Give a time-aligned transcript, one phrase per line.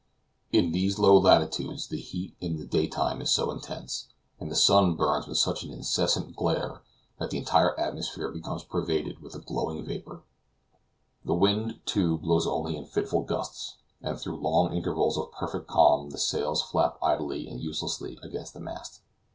[0.51, 4.07] In these low latitudes the heat in the day time is so intense,
[4.39, 6.81] and the sun burns with such an incessant glare,
[7.19, 10.23] that the entire atmosphere becomes pervaded with a glowing vapor.
[11.23, 16.09] The wind, too, blows only in fitful gusts, and through long intervals of perfect calm
[16.09, 19.01] the sails flap idly and uselessly against the mast.